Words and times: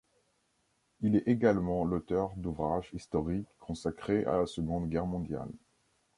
Il 1.01 1.15
est 1.15 1.27
également 1.27 1.85
l'auteur 1.85 2.31
d'ouvrages 2.35 2.89
historiques 2.91 3.45
consacrés 3.59 4.25
à 4.25 4.37
la 4.39 4.45
seconde 4.47 4.89
guerre 4.89 5.05
mondiale. 5.05 5.51